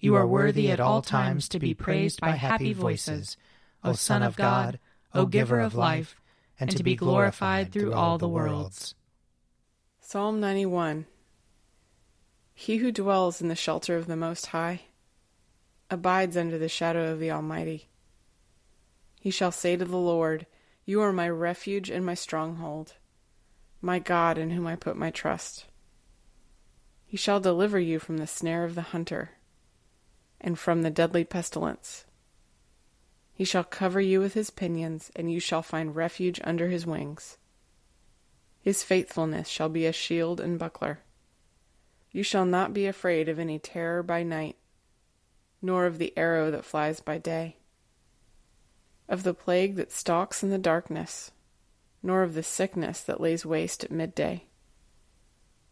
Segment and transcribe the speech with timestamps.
[0.00, 3.36] You are worthy at all times to be praised by happy voices,
[3.82, 4.78] O Son of God,
[5.12, 6.20] O Giver of life,
[6.60, 8.94] and to be glorified through all the worlds.
[10.00, 11.06] Psalm 91
[12.54, 14.82] He who dwells in the shelter of the Most High
[15.90, 17.88] abides under the shadow of the Almighty.
[19.18, 20.46] He shall say to the Lord,
[20.84, 22.94] You are my refuge and my stronghold,
[23.82, 25.64] my God in whom I put my trust.
[27.04, 29.30] He shall deliver you from the snare of the hunter
[30.40, 32.04] and from the deadly pestilence.
[33.32, 37.38] He shall cover you with his pinions, and you shall find refuge under his wings.
[38.60, 41.00] His faithfulness shall be a shield and buckler.
[42.10, 44.56] You shall not be afraid of any terror by night,
[45.62, 47.58] nor of the arrow that flies by day,
[49.08, 51.30] of the plague that stalks in the darkness,
[52.02, 54.44] nor of the sickness that lays waste at midday.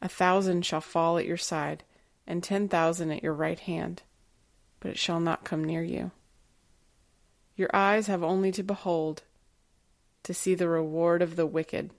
[0.00, 1.82] A thousand shall fall at your side,
[2.26, 4.02] and ten thousand at your right hand
[4.80, 6.10] but it shall not come near you.
[7.56, 9.24] Your eyes have only to behold,
[10.22, 11.90] to see the reward of the wicked,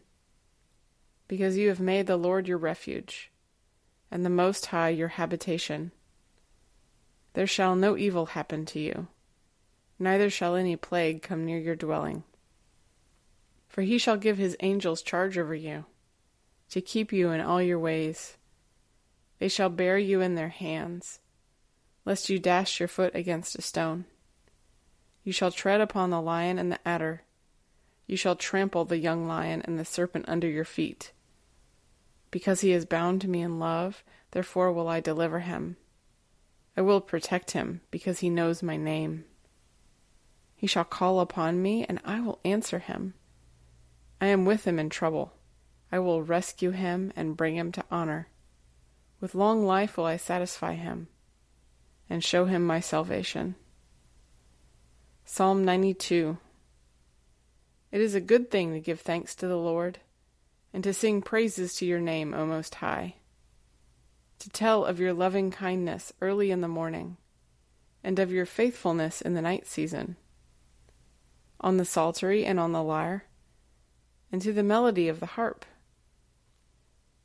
[1.28, 3.32] because you have made the Lord your refuge,
[4.10, 5.92] and the Most High your habitation.
[7.34, 9.08] There shall no evil happen to you,
[10.00, 12.24] neither shall any plague come near your dwelling.
[13.68, 15.86] For he shall give his angels charge over you,
[16.70, 18.38] to keep you in all your ways.
[19.40, 21.20] They shall bear you in their hands
[22.10, 24.04] lest you dash your foot against a stone.
[25.24, 27.22] You shall tread upon the lion and the adder.
[28.08, 31.12] You shall trample the young lion and the serpent under your feet.
[32.32, 35.78] Because he is bound to me in love, therefore will I deliver him.
[36.76, 39.26] I will protect him, because he knows my name.
[40.56, 43.14] He shall call upon me, and I will answer him.
[44.20, 45.34] I am with him in trouble.
[45.92, 48.30] I will rescue him and bring him to honor.
[49.22, 51.10] With long life will I satisfy him
[52.10, 53.56] and show him my salvation.
[55.26, 56.38] Psalm 92
[57.92, 60.00] It is a good thing to give thanks to the Lord,
[60.74, 63.16] and to sing praises to your name, O Most High,
[64.40, 67.18] to tell of your loving kindness early in the morning,
[68.04, 70.16] and of your faithfulness in the night season,
[71.62, 73.26] on the psaltery and on the lyre,
[74.32, 75.66] and to the melody of the harp.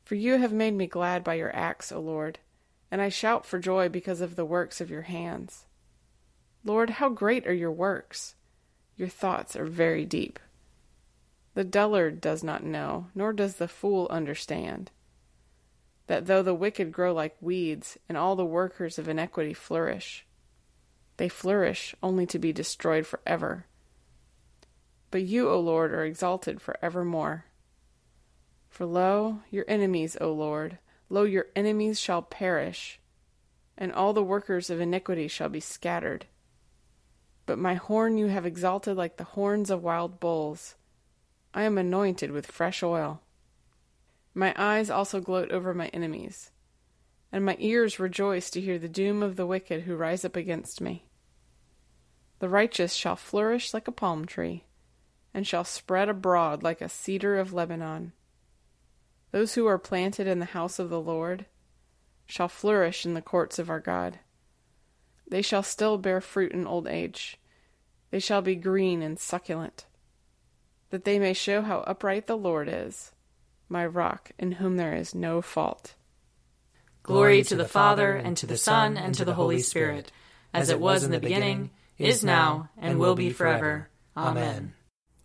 [0.05, 2.39] For you have made me glad by your acts, O Lord
[2.91, 5.65] and I shout for joy because of the works of your hands.
[6.65, 8.35] Lord, how great are your works!
[8.97, 10.39] Your thoughts are very deep.
[11.55, 14.91] The dullard does not know, nor does the fool understand,
[16.07, 20.27] that though the wicked grow like weeds, and all the workers of iniquity flourish,
[21.17, 23.67] they flourish only to be destroyed forever.
[25.11, 27.45] But you, O Lord, are exalted for evermore.
[28.69, 30.79] For lo, your enemies, O Lord,
[31.09, 33.01] Lo, your enemies shall perish,
[33.77, 36.27] and all the workers of iniquity shall be scattered.
[37.47, 40.77] But my horn you have exalted like the horns of wild bulls.
[41.53, 43.21] I am anointed with fresh oil.
[44.33, 46.51] My eyes also gloat over my enemies,
[47.31, 50.81] and my ears rejoice to hear the doom of the wicked who rise up against
[50.81, 51.07] me.
[52.41, 54.65] The righteous shall flourish like a palm tree,
[55.33, 58.13] and shall spread abroad like a cedar of Lebanon.
[59.35, 61.47] Those who are planted in the house of the Lord
[62.25, 64.21] shall flourish in the courts of our God.
[65.29, 67.37] They shall still bear fruit in old age.
[68.13, 69.87] They shall be green and succulent,
[70.91, 73.11] that they may show how upright the Lord is,
[73.69, 75.97] my rock, in whom there is no fault.
[77.03, 80.13] Glory to the Father, and to the Son, and to the Holy Spirit,
[80.53, 83.89] as it was in the beginning, is now, and will be forever.
[84.17, 84.75] Amen.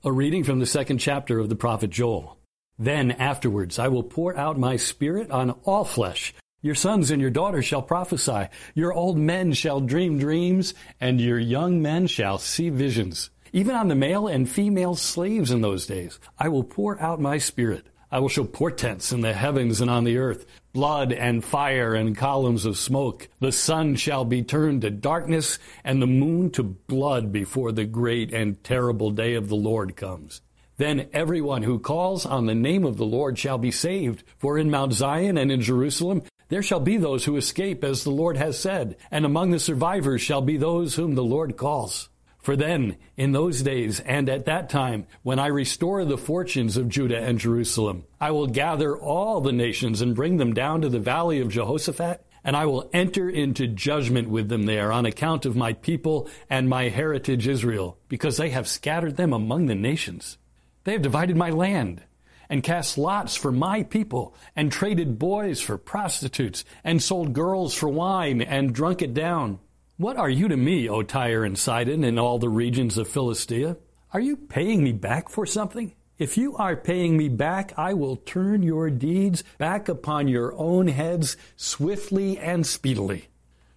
[0.04, 2.39] A reading from the second chapter of the prophet Joel.
[2.80, 6.34] Then afterwards I will pour out my spirit on all flesh.
[6.62, 8.48] Your sons and your daughters shall prophesy.
[8.74, 13.30] Your old men shall dream dreams, and your young men shall see visions.
[13.52, 17.38] Even on the male and female slaves in those days, I will pour out my
[17.38, 17.88] spirit.
[18.12, 22.18] I will show portents in the heavens and on the earth, blood and fire and
[22.18, 23.28] columns of smoke.
[23.40, 28.34] The sun shall be turned to darkness and the moon to blood before the great
[28.34, 30.42] and terrible day of the Lord comes.
[30.80, 34.24] Then everyone who calls on the name of the Lord shall be saved.
[34.38, 38.12] For in Mount Zion and in Jerusalem there shall be those who escape, as the
[38.12, 42.08] Lord has said, and among the survivors shall be those whom the Lord calls.
[42.38, 46.88] For then, in those days and at that time, when I restore the fortunes of
[46.88, 50.98] Judah and Jerusalem, I will gather all the nations and bring them down to the
[50.98, 55.58] valley of Jehoshaphat, and I will enter into judgment with them there on account of
[55.58, 60.38] my people and my heritage Israel, because they have scattered them among the nations.
[60.84, 62.04] They have divided my land
[62.50, 67.88] and cast lots for my people, and traded boys for prostitutes, and sold girls for
[67.88, 69.60] wine, and drunk it down.
[69.98, 73.78] What are you to me, O Tyre and Sidon, and all the regions of Philistia?
[74.14, 75.94] Are you paying me back for something?
[76.18, 80.88] If you are paying me back, I will turn your deeds back upon your own
[80.88, 83.28] heads swiftly and speedily.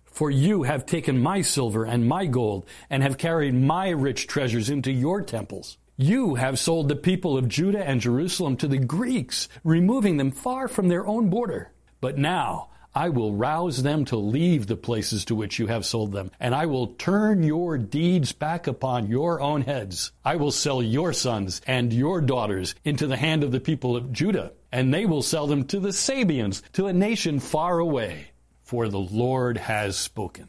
[0.04, 4.70] For you have taken my silver and my gold, and have carried my rich treasures
[4.70, 5.76] into your temples.
[5.98, 10.66] You have sold the people of Judah and Jerusalem to the Greeks, removing them far
[10.66, 11.70] from their own border.
[12.00, 16.12] But now I will rouse them to leave the places to which you have sold
[16.12, 20.12] them, and I will turn your deeds back upon your own heads.
[20.24, 24.12] I will sell your sons and your daughters into the hand of the people of
[24.12, 28.28] Judah, and they will sell them to the Sabeans, to a nation far away.
[28.62, 30.48] For the Lord has spoken.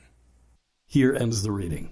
[0.86, 1.92] Here ends the reading.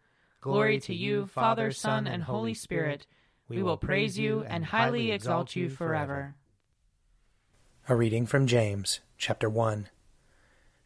[0.41, 3.05] Glory to you, Father, Son, and Holy Spirit.
[3.47, 6.33] We will praise you and highly exalt you forever.
[7.87, 9.89] A reading from James, chapter 1.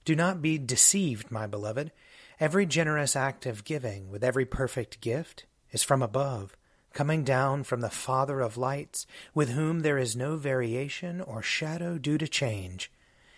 [0.04, 1.94] Do not be deceived, my beloved.
[2.38, 6.58] Every generous act of giving, with every perfect gift, is from above,
[6.92, 11.98] coming down from the Father of lights, with whom there is no variation or shadow
[11.98, 12.92] due to change.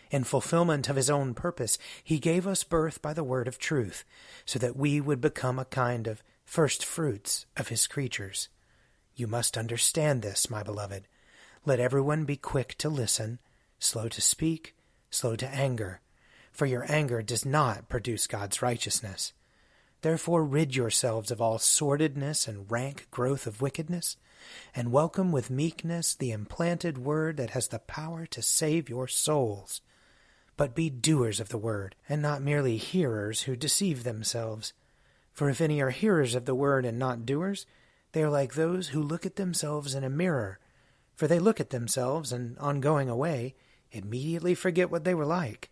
[0.09, 4.05] In fulfillment of his own purpose, he gave us birth by the word of truth,
[4.45, 8.47] so that we would become a kind of first fruits of his creatures.
[9.15, 11.07] You must understand this, my beloved.
[11.65, 13.39] Let everyone be quick to listen,
[13.79, 14.75] slow to speak,
[15.09, 15.99] slow to anger,
[16.53, 19.33] for your anger does not produce God's righteousness.
[20.03, 24.15] Therefore, rid yourselves of all sordidness and rank growth of wickedness,
[24.73, 29.81] and welcome with meekness the implanted word that has the power to save your souls
[30.57, 34.73] but be doers of the word, and not merely hearers who deceive themselves.
[35.31, 37.67] For if any are hearers of the word and not doers,
[38.11, 40.59] they are like those who look at themselves in a mirror.
[41.15, 43.55] For they look at themselves, and on going away,
[43.91, 45.69] immediately forget what they were like.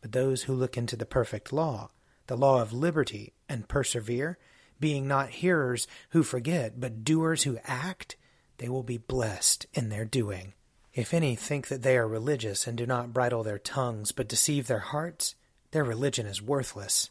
[0.00, 1.90] But those who look into the perfect law,
[2.28, 4.38] the law of liberty, and persevere,
[4.78, 8.16] being not hearers who forget, but doers who act,
[8.58, 10.54] they will be blessed in their doing.
[10.92, 14.66] If any think that they are religious and do not bridle their tongues but deceive
[14.66, 15.36] their hearts,
[15.70, 17.10] their religion is worthless.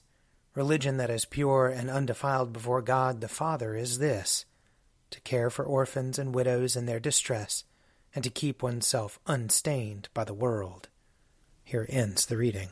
[0.53, 4.45] Religion that is pure and undefiled before God the Father is this
[5.11, 7.63] to care for orphans and widows in their distress,
[8.13, 10.87] and to keep oneself unstained by the world.
[11.63, 12.69] Here ends the reading.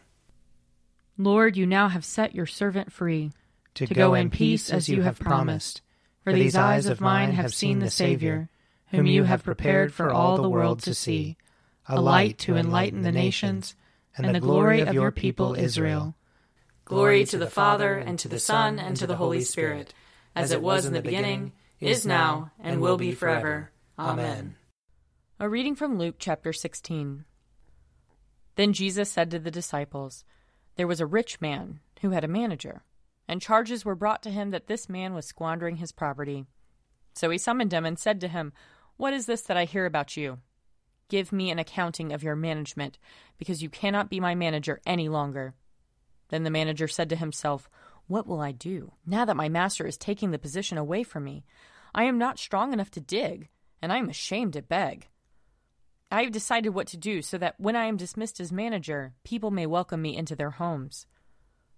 [1.17, 3.31] Lord, you now have set your servant free
[3.73, 5.81] to, to go, go in peace as you have promised.
[6.23, 8.49] For these eyes of mine have seen the Savior
[8.91, 11.37] whom you have prepared for all the world to see,
[11.87, 13.75] a light to enlighten the nations,
[14.15, 16.15] and the glory of your people Israel.
[16.85, 19.93] Glory to the Father, and to the Son, and to the Holy Spirit,
[20.35, 23.71] as it was in the beginning, is now, and will be forever.
[23.99, 24.55] Amen.
[25.39, 27.25] A reading from Luke chapter 16.
[28.55, 30.23] Then Jesus said to the disciples,
[30.77, 32.83] There was a rich man who had a manager,
[33.27, 36.45] and charges were brought to him that this man was squandering his property.
[37.13, 38.53] So he summoned him and said to him,
[38.97, 40.39] What is this that I hear about you?
[41.07, 42.97] Give me an accounting of your management,
[43.37, 45.53] because you cannot be my manager any longer.
[46.29, 47.69] Then the manager said to himself,
[48.07, 51.45] What will I do, now that my master is taking the position away from me?
[51.93, 53.49] I am not strong enough to dig,
[53.81, 55.07] and I am ashamed to beg.
[56.11, 59.51] I have decided what to do so that when I am dismissed as manager, people
[59.51, 61.05] may welcome me into their homes.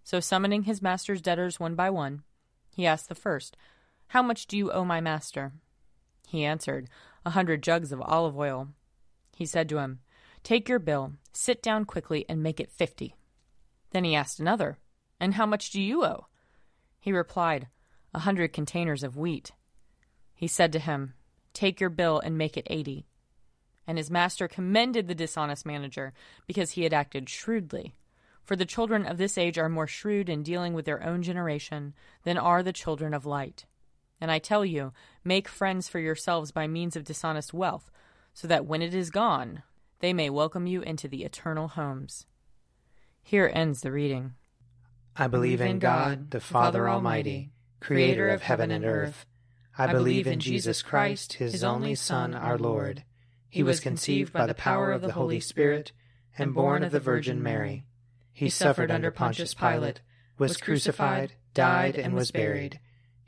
[0.03, 2.23] So, summoning his master's debtors one by one,
[2.75, 3.57] he asked the first,
[4.07, 5.51] How much do you owe my master?
[6.27, 6.89] He answered,
[7.25, 8.69] A hundred jugs of olive oil.
[9.35, 9.99] He said to him,
[10.43, 13.15] Take your bill, sit down quickly, and make it fifty.
[13.91, 14.77] Then he asked another,
[15.19, 16.27] And how much do you owe?
[16.99, 17.67] He replied,
[18.13, 19.51] A hundred containers of wheat.
[20.33, 21.13] He said to him,
[21.53, 23.05] Take your bill and make it eighty.
[23.85, 26.13] And his master commended the dishonest manager
[26.47, 27.95] because he had acted shrewdly.
[28.43, 31.93] For the children of this age are more shrewd in dealing with their own generation
[32.23, 33.65] than are the children of light.
[34.21, 37.89] And I tell you, make friends for yourselves by means of dishonest wealth,
[38.33, 39.63] so that when it is gone,
[39.99, 42.25] they may welcome you into the eternal homes.
[43.21, 44.33] Here ends the reading.
[45.15, 49.25] I believe in God, the Father Almighty, creator of heaven and earth.
[49.77, 53.03] I believe in Jesus Christ, his only Son, our Lord.
[53.49, 55.91] He was conceived by the power of the Holy Spirit
[56.37, 57.85] and born of the Virgin Mary.
[58.31, 60.01] He suffered under Pontius Pilate,
[60.37, 62.79] was crucified, died, and was buried.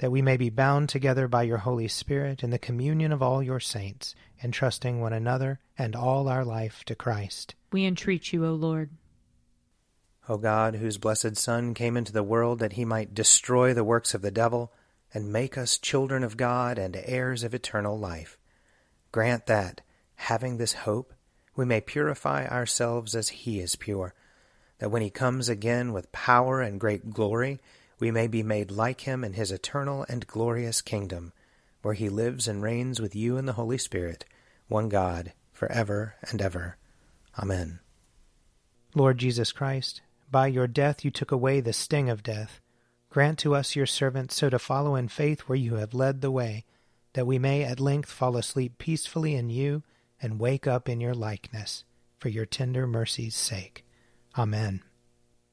[0.00, 3.42] that we may be bound together by your Holy Spirit in the communion of all
[3.42, 7.54] your saints, entrusting one another and all our life to Christ.
[7.70, 8.88] We entreat you, O Lord.
[10.26, 14.14] O God, whose blessed Son came into the world that he might destroy the works
[14.14, 14.72] of the devil
[15.12, 18.38] and make us children of God and heirs of eternal life,
[19.12, 19.82] grant that,
[20.14, 21.12] having this hope,
[21.56, 24.14] we may purify ourselves as he is pure,
[24.78, 27.60] that when he comes again with power and great glory,
[28.00, 31.32] we may be made like him in his eternal and glorious kingdom,
[31.82, 34.24] where he lives and reigns with you in the Holy Spirit,
[34.68, 36.76] one God, for ever and ever.
[37.38, 37.80] Amen.
[38.94, 42.60] Lord Jesus Christ, by your death you took away the sting of death.
[43.10, 46.30] Grant to us, your servants, so to follow in faith where you have led the
[46.30, 46.64] way,
[47.12, 49.82] that we may at length fall asleep peacefully in you
[50.22, 51.84] and wake up in your likeness,
[52.18, 53.84] for your tender mercy's sake.
[54.38, 54.82] Amen.